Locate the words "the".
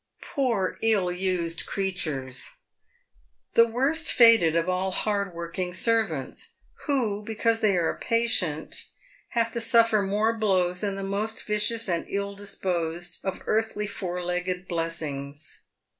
3.53-3.67, 10.95-11.03